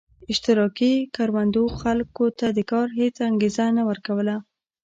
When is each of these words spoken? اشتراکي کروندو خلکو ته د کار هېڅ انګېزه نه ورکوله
اشتراکي 0.31 0.93
کروندو 1.15 1.63
خلکو 1.81 2.25
ته 2.39 2.47
د 2.57 2.59
کار 2.71 2.87
هېڅ 2.99 3.15
انګېزه 3.29 3.65
نه 3.77 3.83
ورکوله 3.89 4.35